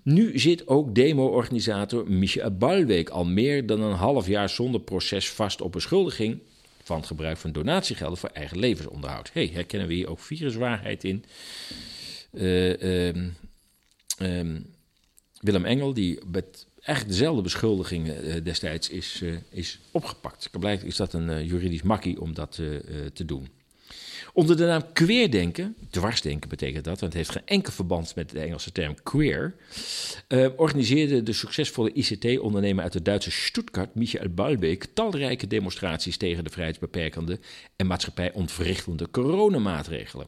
[0.02, 5.60] Nu zit ook demo-organisator Michel Balweek al meer dan een half jaar zonder proces vast
[5.60, 6.38] op beschuldiging
[6.82, 9.30] van het gebruik van donatiegelden voor eigen levensonderhoud.
[9.32, 11.24] hey, herkennen we hier ook viruswaarheid in?
[12.32, 13.12] Uh,
[15.40, 20.48] Willem Engel, die met echt dezelfde beschuldigingen uh, destijds is, uh, is opgepakt.
[20.50, 22.60] Blijkbaar is dat een uh, juridisch makkie om dat
[23.12, 23.48] te doen.
[24.32, 28.40] Onder de naam queerdenken, dwarsdenken betekent dat, want het heeft geen enkel verband met de
[28.40, 29.54] Engelse term queer,
[30.56, 37.38] organiseerde de succesvolle ICT-ondernemer uit de Duitse Stuttgart, Michael Balbeek, talrijke demonstraties tegen de vrijheidsbeperkende
[37.76, 40.26] en maatschappij ontwrichtende coronamaatregelen.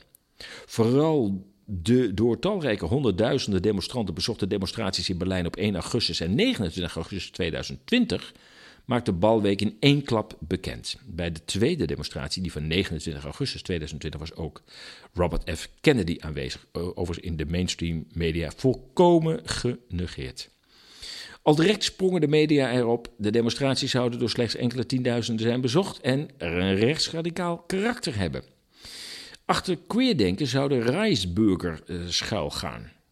[0.66, 6.94] Vooral de door talrijke honderdduizenden demonstranten bezochte demonstraties in Berlijn op 1 augustus en 29
[6.94, 8.32] augustus 2020
[8.84, 10.96] maakte Balweek in één klap bekend.
[11.06, 14.62] Bij de tweede demonstratie, die van 29 augustus 2020, was ook
[15.12, 15.68] Robert F.
[15.80, 20.50] Kennedy aanwezig, overigens in de mainstream media volkomen genegeerd.
[21.42, 23.12] Al direct sprongen de media erop.
[23.16, 28.42] De demonstraties zouden door slechts enkele tienduizenden zijn bezocht en een rechtsradicaal karakter hebben.
[29.50, 32.52] Achter queerdenken zou de Reisburger uh, schuil.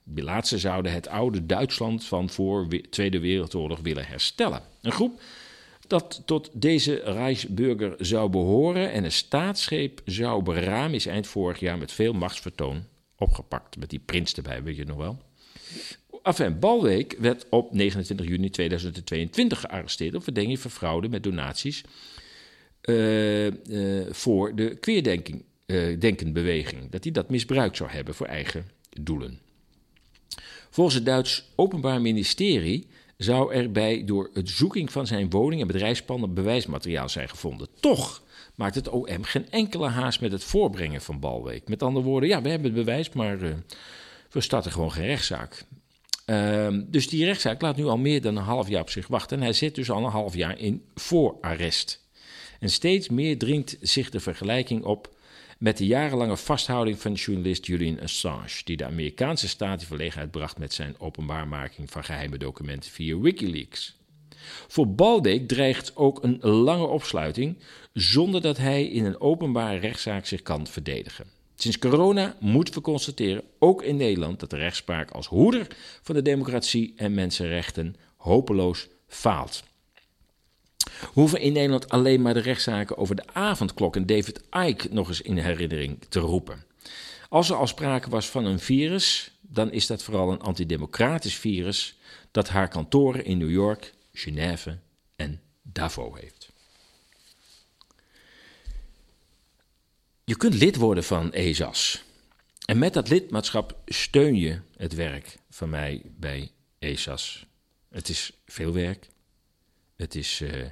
[0.05, 4.62] Die laatste zouden het oude Duitsland van voor de Tweede Wereldoorlog willen herstellen.
[4.83, 5.20] Een groep
[5.87, 11.79] dat tot deze Reisburger zou behoren en een staatsgreep zou beramen is eind vorig jaar
[11.79, 12.85] met veel machtsvertoon
[13.16, 13.77] opgepakt.
[13.77, 15.22] Met die prins erbij, weet je nog wel.
[16.22, 21.85] Enfin, Balweek werd op 29 juni 2022 gearresteerd op verdenking van fraude met donaties
[22.83, 23.51] uh, uh,
[24.11, 29.38] voor de queerdenking uh, denkenbeweging, dat hij dat misbruikt zou hebben voor eigen doelen.
[30.70, 35.66] Volgens het Duits Openbaar Ministerie zou er bij door het zoeking van zijn woning en
[35.66, 37.68] bedrijfspanden bewijsmateriaal zijn gevonden.
[37.81, 38.22] Toch
[38.54, 41.68] maakt het OM geen enkele haast met het voorbrengen van Balweek.
[41.68, 43.54] Met andere woorden, ja, we hebben het bewijs, maar uh,
[44.31, 45.64] we starten gewoon geen rechtszaak.
[46.26, 49.37] Uh, dus die rechtszaak laat nu al meer dan een half jaar op zich wachten.
[49.37, 52.07] En hij zit dus al een half jaar in voorarrest.
[52.61, 55.16] En steeds meer dringt zich de vergelijking op
[55.59, 60.59] met de jarenlange vasthouding van journalist Julian Assange, die de Amerikaanse staat in verlegenheid bracht
[60.59, 63.97] met zijn openbaarmaking van geheime documenten via Wikileaks.
[64.68, 67.59] Voor Baldeek dreigt ook een lange opsluiting
[67.92, 71.27] zonder dat hij in een openbare rechtszaak zich kan verdedigen.
[71.55, 75.66] Sinds corona moeten we constateren, ook in Nederland, dat de rechtspraak als hoeder
[76.03, 79.62] van de democratie en mensenrechten hopeloos faalt.
[81.12, 85.20] Hoeven in Nederland alleen maar de rechtszaken over de avondklok en David Icke nog eens
[85.20, 86.64] in herinnering te roepen.
[87.29, 91.98] Als er al sprake was van een virus, dan is dat vooral een antidemocratisch virus
[92.31, 94.79] dat haar kantoren in New York, Genève
[95.16, 96.48] en Davos heeft.
[100.24, 102.03] Je kunt lid worden van ESAS.
[102.64, 107.46] En met dat lidmaatschap steun je het werk van mij bij ESAS.
[107.88, 109.09] Het is veel werk.
[109.96, 110.66] Het is uh,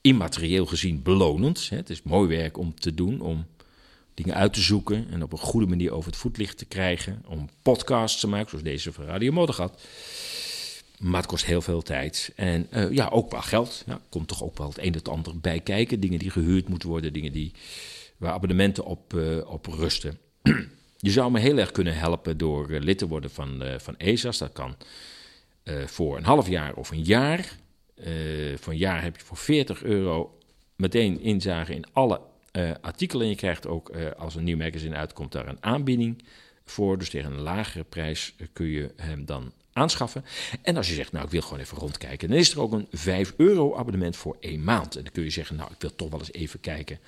[0.00, 1.68] immaterieel gezien belonend.
[1.68, 3.46] Het is mooi werk om te doen, om
[4.14, 7.22] dingen uit te zoeken en op een goede manier over het voetlicht te krijgen.
[7.26, 9.82] Om podcasts te maken, zoals deze van Radio Moddergat.
[10.98, 12.32] Maar het kost heel veel tijd.
[12.36, 13.82] En uh, ja, ook wel geld.
[13.86, 16.00] Ja, komt toch ook wel het een en het ander bij kijken.
[16.00, 17.52] Dingen die gehuurd moeten worden, dingen die,
[18.16, 20.18] waar abonnementen op, uh, op rusten.
[20.98, 24.38] Je zou me heel erg kunnen helpen door uh, lid te worden van, van ESAS.
[24.38, 24.76] Dat kan
[25.86, 27.56] voor een half jaar of een jaar.
[28.56, 30.38] Voor een jaar heb je voor 40 euro
[30.76, 32.20] meteen inzage in alle
[32.80, 33.24] artikelen.
[33.24, 36.24] En je krijgt ook, als een nieuw magazine uitkomt, daar een aanbieding
[36.64, 36.98] voor.
[36.98, 40.24] Dus tegen een lagere prijs kun je hem dan aanschaffen.
[40.62, 42.88] En als je zegt, nou ik wil gewoon even rondkijken, dan is er ook een
[42.90, 44.96] 5 euro abonnement voor één maand.
[44.96, 46.98] En dan kun je zeggen, nou ik wil toch wel eens even kijken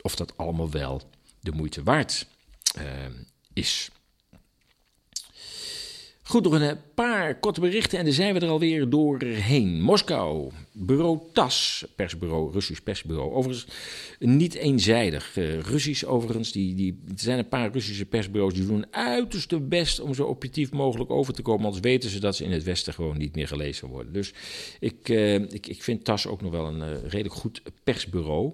[0.00, 1.02] of dat allemaal wel
[1.40, 2.26] de moeite waard
[2.78, 2.82] uh,
[3.52, 3.90] is.
[6.28, 9.82] Goed, nog een paar korte berichten en dan zijn we er alweer doorheen.
[9.82, 13.32] Moskou, bureau TAS, persbureau, Russisch persbureau.
[13.32, 13.66] Overigens
[14.18, 15.36] niet eenzijdig.
[15.36, 20.00] Uh, Russisch overigens, die, die, er zijn een paar Russische persbureaus die doen uiterste best
[20.00, 21.64] om zo objectief mogelijk over te komen.
[21.64, 24.12] Anders weten ze dat ze in het Westen gewoon niet meer gelezen worden.
[24.12, 24.32] Dus
[24.80, 28.52] ik, uh, ik, ik vind TAS ook nog wel een redelijk goed persbureau.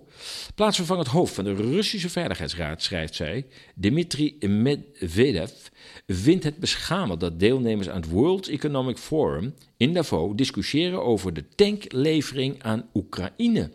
[0.54, 5.52] Plaatsvervangend hoofd van de Russische Veiligheidsraad schrijft zij, Dmitri Medvedev
[6.06, 11.48] vindt het beschamend dat deelnemers aan het World Economic Forum in Davos discussiëren over de
[11.48, 13.70] tanklevering aan Oekraïne.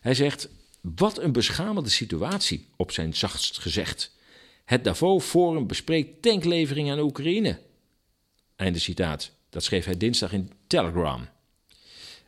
[0.00, 0.48] Hij zegt:
[0.80, 4.18] Wat een beschamende situatie, op zijn zachtst gezegd.
[4.64, 7.58] Het Davos Forum bespreekt tanklevering aan Oekraïne.
[8.56, 9.32] Einde citaat.
[9.48, 11.28] Dat schreef hij dinsdag in Telegram.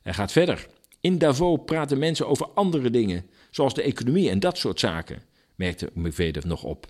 [0.03, 0.69] Hij gaat verder.
[1.01, 5.23] In Davos praten mensen over andere dingen, zoals de economie en dat soort zaken,
[5.55, 6.87] merkte Medvedev nog op.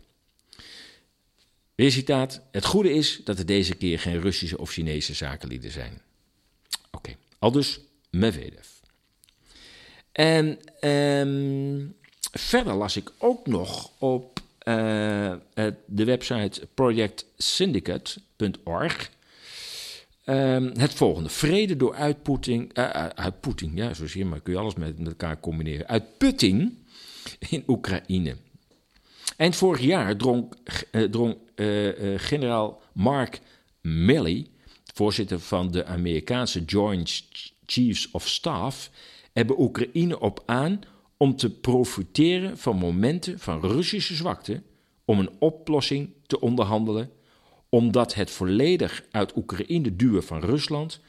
[1.74, 2.40] Weer citaat.
[2.50, 6.02] Het goede is dat er deze keer geen Russische of Chinese zakenlieden zijn.
[6.86, 7.16] Oké, okay.
[7.38, 7.80] al dus
[8.10, 8.66] Medvedev.
[10.12, 10.58] En
[10.88, 11.94] um,
[12.32, 15.32] verder las ik ook nog op uh,
[15.86, 19.10] de website projectsyndicate.org
[20.24, 21.28] um, het volgende.
[21.28, 25.40] Vrede door uitputting, uh, uitputting, ja, zo zie je maar, kun je alles met elkaar
[25.40, 25.88] combineren.
[25.88, 26.74] Uitputting
[27.48, 28.36] in Oekraïne.
[29.36, 30.52] Eind vorig jaar drong,
[31.10, 33.40] drong uh, uh, generaal Mark
[33.80, 34.46] Milley,
[34.94, 37.24] voorzitter van de Amerikaanse Joint
[37.66, 38.90] Chiefs of Staff,
[39.32, 40.80] bij Oekraïne op aan
[41.16, 44.62] om te profiteren van momenten van Russische zwakte
[45.04, 47.10] om een oplossing te onderhandelen,
[47.68, 51.00] omdat het volledig uit Oekraïne duwen van Rusland,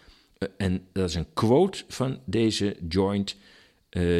[0.58, 3.36] en dat is een quote van deze Joint,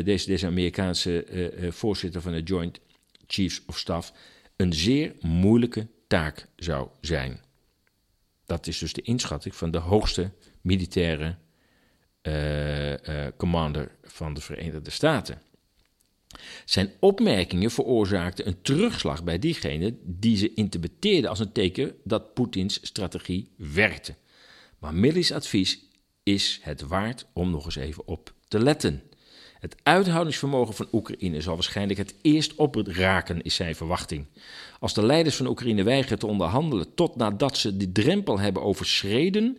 [0.04, 1.26] deze, deze Amerikaanse
[1.72, 2.80] voorzitter van de Joint
[3.28, 4.14] Chiefs of Staff
[4.56, 7.42] een zeer moeilijke taak zou zijn.
[8.46, 10.32] Dat is dus de inschatting van de hoogste
[10.62, 11.36] militaire
[12.22, 15.42] uh, commander van de Verenigde Staten.
[16.66, 22.80] Zijn opmerkingen veroorzaakten een terugslag bij diegenen die ze interpreteerden als een teken dat Poetins
[22.82, 24.16] strategie werkte.
[24.80, 25.80] Maar Milley's advies
[26.24, 29.02] is het waard om nog eens even op te letten.
[29.64, 34.26] Het uithoudingsvermogen van Oekraïne zal waarschijnlijk het eerst opraken, is zijn verwachting.
[34.80, 39.58] Als de leiders van Oekraïne weigeren te onderhandelen tot nadat ze die drempel hebben overschreden,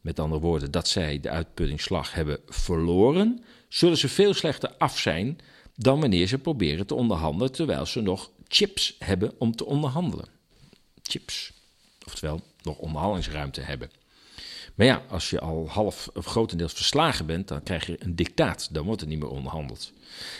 [0.00, 5.38] met andere woorden, dat zij de uitputtingsslag hebben verloren, zullen ze veel slechter af zijn
[5.76, 10.28] dan wanneer ze proberen te onderhandelen terwijl ze nog chips hebben om te onderhandelen.
[11.02, 11.52] Chips,
[12.06, 13.90] oftewel nog onderhandelingsruimte hebben.
[14.74, 18.68] Maar ja, als je al half of grotendeels verslagen bent, dan krijg je een dictaat.
[18.72, 19.92] Dan wordt er niet meer onderhandeld.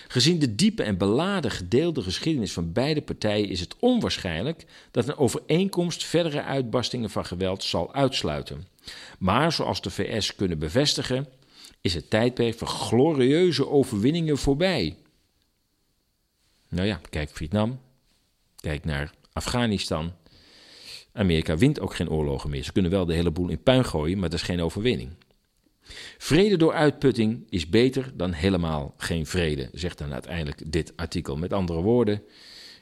[0.09, 5.17] Gezien de diepe en beladen gedeelde geschiedenis van beide partijen is het onwaarschijnlijk dat een
[5.17, 8.67] overeenkomst verdere uitbarstingen van geweld zal uitsluiten.
[9.19, 11.29] Maar zoals de VS kunnen bevestigen,
[11.81, 14.97] is het tijdperk van glorieuze overwinningen voorbij.
[16.69, 17.81] Nou ja, kijk Vietnam,
[18.61, 20.13] kijk naar Afghanistan.
[21.15, 22.65] Amerika wint ook geen oorlogen meer.
[22.65, 25.11] Ze kunnen wel de hele boel in puin gooien, maar dat is geen overwinning.
[26.19, 31.37] Vrede door uitputting is beter dan helemaal geen vrede, zegt dan uiteindelijk dit artikel.
[31.37, 32.23] Met andere woorden,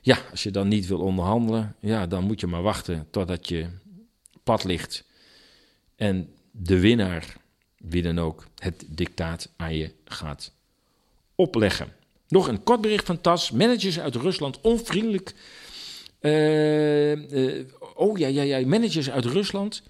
[0.01, 3.66] ja, als je dan niet wil onderhandelen, ja, dan moet je maar wachten totdat je
[4.42, 5.05] pad ligt
[5.97, 7.37] en de winnaar,
[7.77, 10.53] wie dan ook, het dictaat aan je gaat
[11.35, 11.92] opleggen.
[12.29, 13.51] Nog een kort bericht van TAS.
[13.51, 15.35] Managers uit Rusland onvriendelijk.
[16.21, 18.66] Uh, uh, oh ja, ja, ja.
[18.66, 19.83] Managers uit Rusland.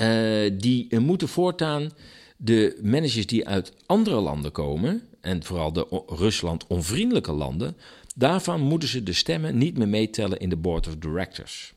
[0.00, 1.90] Uh, die moeten voortaan
[2.36, 5.02] de managers die uit andere landen komen.
[5.20, 7.76] En vooral de Rusland onvriendelijke landen.
[8.16, 11.72] Daarvan moeten ze de stemmen niet meer meetellen in de board of directors.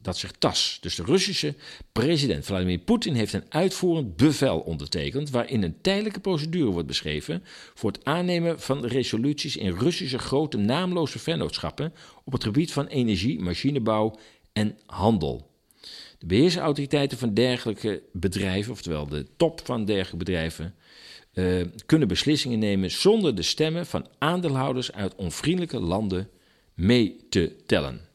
[0.00, 0.78] Dat zegt TAS.
[0.80, 1.54] Dus de Russische
[1.92, 5.30] president Vladimir Poetin heeft een uitvoerend bevel ondertekend.
[5.30, 7.44] waarin een tijdelijke procedure wordt beschreven.
[7.74, 11.94] voor het aannemen van resoluties in Russische grote naamloze vennootschappen.
[12.24, 14.18] op het gebied van energie, machinebouw
[14.52, 15.50] en handel.
[16.18, 20.74] De beheersautoriteiten van dergelijke bedrijven, oftewel de top van dergelijke bedrijven.
[21.34, 26.28] Uh, kunnen beslissingen nemen zonder de stemmen van aandeelhouders uit onvriendelijke landen
[26.74, 28.07] mee te tellen.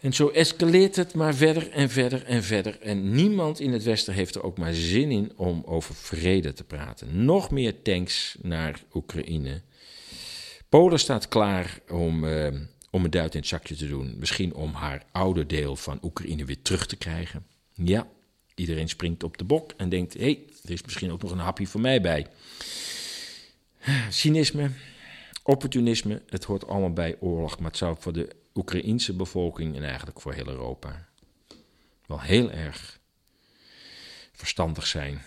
[0.00, 2.80] En zo escaleert het maar verder en verder en verder.
[2.80, 6.64] En niemand in het Westen heeft er ook maar zin in om over vrede te
[6.64, 7.24] praten.
[7.24, 9.60] Nog meer tanks naar Oekraïne.
[10.68, 12.48] Polen staat klaar om, uh,
[12.90, 14.14] om een duit in het zakje te doen.
[14.18, 17.46] Misschien om haar oude deel van Oekraïne weer terug te krijgen.
[17.72, 18.06] Ja,
[18.54, 21.38] iedereen springt op de bok en denkt: hé, hey, er is misschien ook nog een
[21.38, 22.26] hapje voor mij bij.
[24.10, 24.70] Cynisme,
[25.42, 27.58] opportunisme, het hoort allemaal bij oorlog.
[27.58, 31.08] Maar het zou voor de Oekraïense bevolking en eigenlijk voor heel Europa
[32.06, 33.00] wel heel erg
[34.32, 35.22] verstandig zijn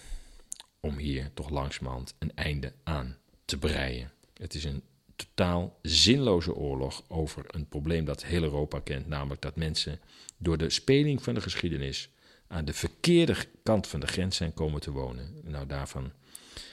[0.80, 4.12] om hier toch langzamerhand een einde aan te breien.
[4.34, 4.84] Het is een
[5.16, 10.00] totaal zinloze oorlog over een probleem dat heel Europa kent, namelijk dat mensen
[10.38, 12.10] door de speling van de geschiedenis
[12.48, 15.40] aan de verkeerde kant van de grens zijn komen te wonen.
[15.44, 16.12] Nou, daarvan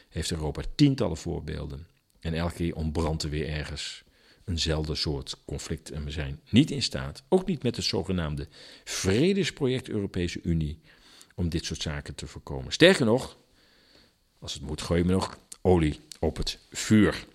[0.09, 1.87] heeft Europa tientallen voorbeelden.
[2.21, 4.05] En elke keer ontbrandt er weer ergens
[4.49, 5.91] eenzelfde soort conflict.
[5.91, 8.49] En we zijn niet in staat, ook niet met het zogenaamde
[8.85, 10.81] Vredesproject Europese Unie,
[11.35, 12.73] om dit soort zaken te voorkomen.
[12.73, 13.37] Sterker nog,
[14.39, 17.27] als het moet, gooien we nog olie op het vuur.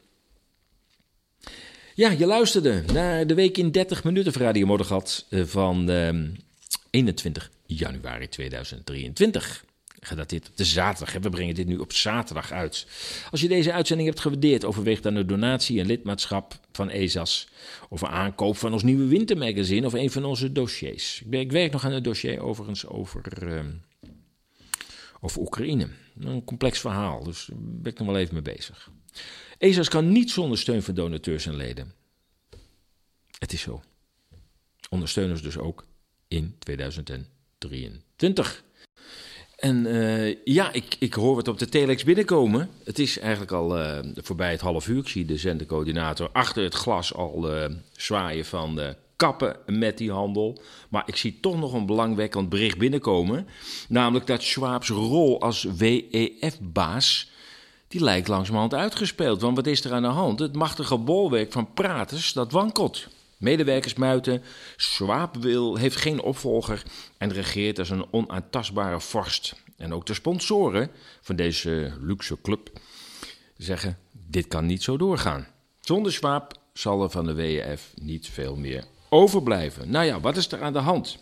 [1.96, 4.78] Ja, je luisterde naar de week in 30 minuten van Radio
[5.30, 6.14] eh, van eh,
[6.90, 9.66] 21 januari 2023
[10.06, 11.22] gedateerd op de zaterdag.
[11.22, 12.88] We brengen dit nu op zaterdag uit.
[13.32, 17.48] Als je deze uitzending hebt gewaardeerd, overweeg dan een donatie en lidmaatschap van ESAS.
[17.90, 21.24] Of een aankoop van ons nieuwe wintermagazine of een van onze dossiers.
[21.30, 23.60] Ik, werk nog aan een dossier overigens over, uh,
[25.22, 25.88] over Oekraïne.
[26.20, 28.90] Een complex verhaal, dus daar ben ik nog wel even mee bezig.
[29.58, 31.94] ESAS kan niet zonder steun van donateurs en leden.
[33.40, 33.82] Het is zo.
[34.90, 35.86] Ondersteuners dus ook
[36.28, 38.64] in 2023.
[39.64, 42.70] En uh, ja, ik, ik hoor het op de telex binnenkomen.
[42.84, 44.98] Het is eigenlijk al uh, voorbij het half uur.
[44.98, 50.62] Ik zie de zendercoördinator achter het glas al uh, zwaaien van kappen met die handel.
[50.90, 53.48] Maar ik zie toch nog een belangwekkend bericht binnenkomen.
[53.88, 57.32] Namelijk dat Schwab's rol als WEF-baas...
[57.88, 59.42] die lijkt langzamerhand uitgespeeld.
[59.42, 60.40] Want wat is er aan de hand?
[60.40, 63.08] Het machtige bolwerk van praters, dat wankelt.
[63.44, 64.44] Medewerkers muiten.
[64.76, 66.84] Schwab wil, heeft geen opvolger
[67.18, 69.56] en regeert als een onaantastbare vorst.
[69.78, 72.70] En ook de sponsoren van deze luxe club
[73.58, 75.48] zeggen: dit kan niet zo doorgaan.
[75.80, 79.90] Zonder Schwab zal er van de WEF niet veel meer overblijven.
[79.90, 81.18] Nou ja, wat is er aan de hand?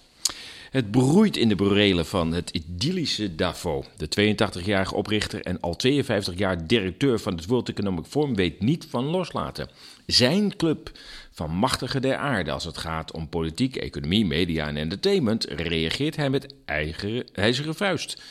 [0.72, 3.86] Het broeit in de burelen van het idyllische Davos.
[3.98, 8.88] De 82-jarige oprichter en al 52 jaar directeur van het World Economic Forum weet niet
[8.90, 9.70] van loslaten.
[10.06, 10.92] Zijn club
[11.32, 16.30] van machtigen der aarde als het gaat om politiek, economie, media en entertainment, reageert hij
[16.30, 18.22] met eigen ijzeren vuist.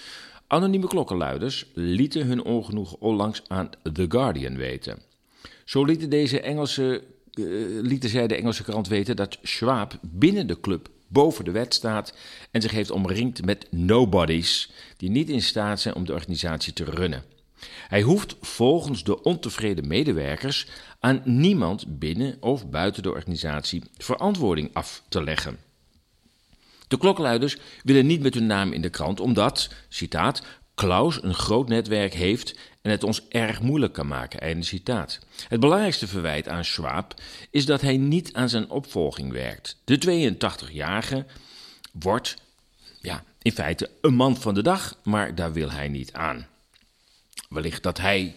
[0.47, 4.99] Anonieme klokkenluiders lieten hun ongenoegen onlangs aan The Guardian weten.
[5.65, 7.03] Zo lieten, deze Engelse,
[7.35, 7.47] uh,
[7.83, 12.15] lieten zij de Engelse krant weten dat Schwab binnen de club boven de wet staat
[12.51, 16.85] en zich heeft omringd met nobodies die niet in staat zijn om de organisatie te
[16.85, 17.25] runnen.
[17.89, 20.67] Hij hoeft volgens de ontevreden medewerkers
[21.01, 25.59] aan niemand binnen of buiten de organisatie verantwoording af te leggen.
[26.89, 30.43] De klokluiders willen niet met hun naam in de krant omdat, citaat,
[30.75, 34.41] Klaus een groot netwerk heeft en het ons erg moeilijk kan maken.
[34.41, 35.19] Einde citaat.
[35.49, 37.15] Het belangrijkste verwijt aan Schwab
[37.51, 39.77] is dat hij niet aan zijn opvolging werkt.
[39.85, 41.27] De 82-jarige
[41.93, 42.37] wordt
[43.01, 46.47] ja, in feite een man van de dag, maar daar wil hij niet aan.
[47.49, 48.35] Wellicht dat hij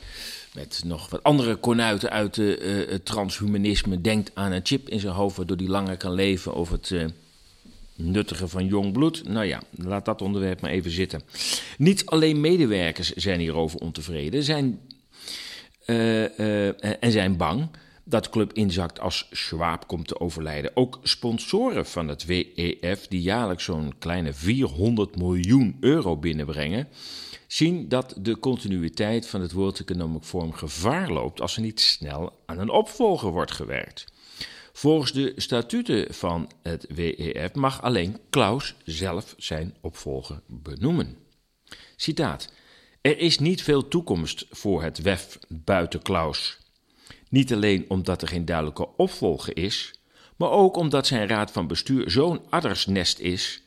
[0.54, 5.14] met nog wat andere konuiten uit uh, het transhumanisme denkt aan een chip in zijn
[5.14, 7.06] hoofd, waardoor hij langer kan leven of het uh,
[7.95, 9.28] nuttige van jong bloed.
[9.28, 11.22] Nou ja, laat dat onderwerp maar even zitten.
[11.78, 14.80] Niet alleen medewerkers zijn hierover ontevreden zijn,
[15.86, 17.70] uh, en zijn bang
[18.04, 20.72] dat club inzakt als Schwab komt te overlijden.
[20.74, 26.88] Ook sponsoren van het WEF, die jaarlijks zo'n kleine 400 miljoen euro binnenbrengen,
[27.54, 32.39] zien dat de continuïteit van het World Economic Forum gevaar loopt als er niet snel
[32.45, 34.06] aan een opvolger wordt gewerkt.
[34.72, 41.18] Volgens de statuten van het WEF mag alleen Klaus zelf zijn opvolger benoemen.
[41.95, 42.51] Citaat.
[43.01, 46.58] Er is niet veel toekomst voor het WEF buiten Klaus.
[47.30, 49.93] Niet alleen omdat er geen duidelijke opvolger is,
[50.36, 53.62] maar ook omdat zijn raad van bestuur zo'n addersnest is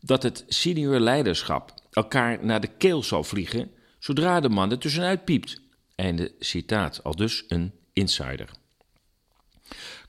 [0.00, 5.24] dat het senior leiderschap elkaar naar de keel zal vliegen zodra de man er tussenuit
[5.24, 5.60] piept.
[5.94, 8.50] Einde citaat, al dus een insider.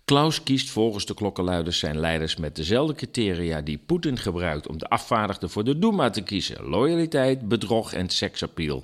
[0.06, 4.90] Klaus kiest volgens de klokkenluiders zijn leiders met dezelfde criteria die Poetin gebruikt om de
[4.90, 8.84] afvaardigden voor de Duma te kiezen: loyaliteit, bedrog en seksappeal.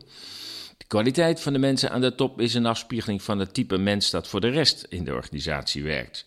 [0.78, 4.10] De kwaliteit van de mensen aan de top is een afspiegeling van het type mens
[4.10, 6.26] dat voor de rest in de organisatie werkt.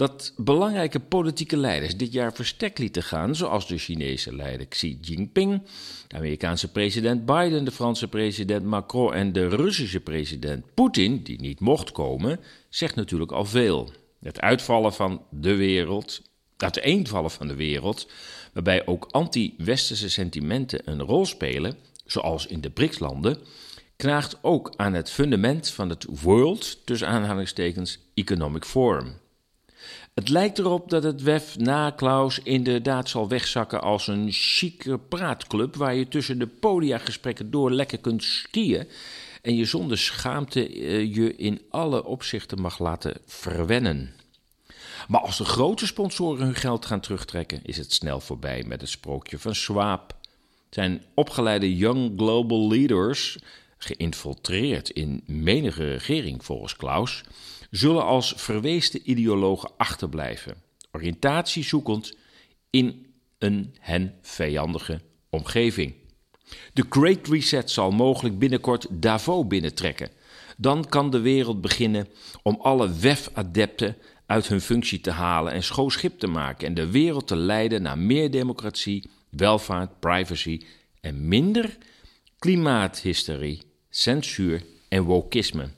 [0.00, 5.62] Dat belangrijke politieke leiders dit jaar verstek lieten gaan, zoals de Chinese leider Xi Jinping,
[6.08, 11.60] de Amerikaanse president Biden, de Franse president Macron en de Russische president Poetin, die niet
[11.60, 13.90] mocht komen, zegt natuurlijk al veel.
[14.20, 16.22] Het uitvallen van de wereld,
[16.56, 18.08] het eenvallen van de wereld,
[18.52, 21.76] waarbij ook anti-westerse sentimenten een rol spelen,
[22.06, 23.38] zoals in de BRICS-landen,
[23.96, 29.19] knaagt ook aan het fundament van het World, tussen aanhalingstekens, Economic Forum.
[30.14, 35.76] Het lijkt erop dat het WEF na Klaus inderdaad zal wegzakken als een chique praatclub
[35.76, 38.88] waar je tussen de podiagesprekken door lekker kunt skiën
[39.42, 44.14] en je zonder schaamte uh, je in alle opzichten mag laten verwennen.
[45.08, 48.90] Maar als de grote sponsoren hun geld gaan terugtrekken, is het snel voorbij met het
[48.90, 50.16] sprookje van Schwab.
[50.70, 53.38] Zijn opgeleide young global leaders,
[53.78, 57.22] geïnfiltreerd in menige regering volgens Klaus,
[57.70, 60.54] zullen als verweesde ideologen achterblijven,
[60.92, 62.16] oriëntatie zoekend
[62.70, 63.06] in
[63.38, 65.00] een hen vijandige
[65.30, 65.94] omgeving.
[66.72, 70.10] De Great Reset zal mogelijk binnenkort Davos binnentrekken.
[70.56, 72.08] Dan kan de wereld beginnen
[72.42, 73.96] om alle WEF-adepten
[74.26, 77.82] uit hun functie te halen en schoon schip te maken en de wereld te leiden
[77.82, 80.60] naar meer democratie, welvaart, privacy
[81.00, 81.76] en minder
[82.38, 85.68] klimaathysterie, censuur en wokisme.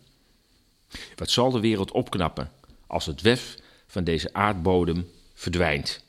[1.17, 2.51] Wat zal de wereld opknappen
[2.87, 6.05] als het WEF van deze aardbodem verdwijnt?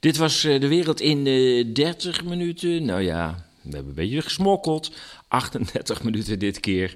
[0.00, 1.24] Dit was eh, de wereld in
[1.72, 2.84] 30 eh, minuten.
[2.84, 4.90] Nou ja, we hebben een beetje gesmokkeld.
[5.28, 6.94] 38 minuten dit keer.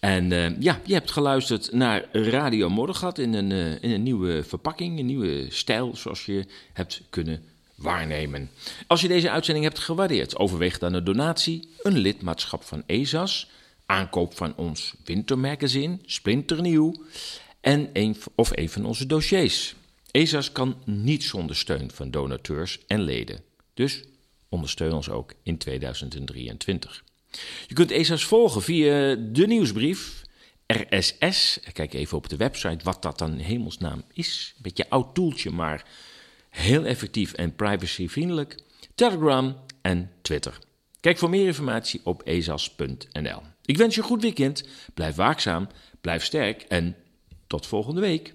[0.00, 3.50] En uh, ja, je hebt geluisterd naar Radio Moddergat in een,
[3.82, 7.42] in een nieuwe verpakking, een nieuwe stijl, zoals je hebt kunnen
[7.74, 8.50] waarnemen.
[8.86, 13.50] Als je deze uitzending hebt gewaardeerd, overweeg dan een donatie, een lidmaatschap van ESAS,
[13.90, 17.04] aankoop van ons wintermagazine, splinternieuw,
[17.60, 17.90] en
[18.34, 19.74] of een van onze dossiers.
[20.10, 23.42] ESAS kan niet zonder steun van donateurs en leden.
[23.74, 24.04] Dus
[24.48, 27.04] ondersteun ons ook in 2023.
[27.66, 30.22] Je kunt ESA's volgen via de nieuwsbrief
[30.66, 31.58] RSS.
[31.72, 34.52] Kijk even op de website wat dat dan hemelsnaam is.
[34.56, 35.84] Een beetje oud toeltje, maar
[36.48, 38.62] heel effectief en privacyvriendelijk.
[38.94, 40.58] Telegram en Twitter.
[41.00, 43.42] Kijk voor meer informatie op ezas.nl.
[43.70, 44.68] Ik wens je een goed weekend.
[44.94, 45.68] Blijf waakzaam,
[46.00, 46.96] blijf sterk en
[47.46, 48.32] tot volgende week.